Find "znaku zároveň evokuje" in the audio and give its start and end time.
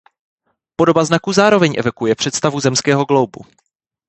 1.05-2.15